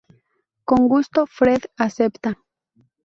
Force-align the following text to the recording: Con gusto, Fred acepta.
Con 0.65 0.87
gusto, 0.87 1.27
Fred 1.27 1.61
acepta. 1.77 2.35